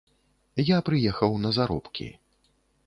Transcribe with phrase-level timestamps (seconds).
[0.69, 2.11] Я прыехаў на заробкі.